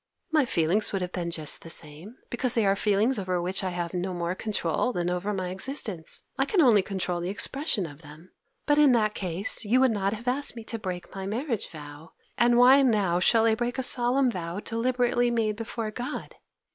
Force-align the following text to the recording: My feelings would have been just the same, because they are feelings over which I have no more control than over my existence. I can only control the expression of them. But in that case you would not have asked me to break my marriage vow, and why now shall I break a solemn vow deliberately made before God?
My 0.31 0.45
feelings 0.45 0.91
would 0.91 1.03
have 1.03 1.11
been 1.11 1.29
just 1.29 1.61
the 1.61 1.69
same, 1.69 2.15
because 2.31 2.55
they 2.55 2.65
are 2.65 2.75
feelings 2.75 3.19
over 3.19 3.39
which 3.39 3.63
I 3.63 3.69
have 3.69 3.93
no 3.93 4.15
more 4.15 4.33
control 4.33 4.91
than 4.91 5.11
over 5.11 5.31
my 5.31 5.49
existence. 5.51 6.23
I 6.39 6.45
can 6.45 6.59
only 6.59 6.81
control 6.81 7.21
the 7.21 7.29
expression 7.29 7.85
of 7.85 8.01
them. 8.01 8.31
But 8.65 8.79
in 8.79 8.93
that 8.93 9.13
case 9.13 9.63
you 9.63 9.79
would 9.79 9.91
not 9.91 10.13
have 10.13 10.27
asked 10.27 10.55
me 10.55 10.63
to 10.63 10.79
break 10.79 11.13
my 11.13 11.27
marriage 11.27 11.69
vow, 11.69 12.13
and 12.35 12.57
why 12.57 12.81
now 12.81 13.19
shall 13.19 13.45
I 13.45 13.53
break 13.53 13.77
a 13.77 13.83
solemn 13.83 14.31
vow 14.31 14.59
deliberately 14.59 15.29
made 15.29 15.55
before 15.55 15.91
God? 15.91 16.33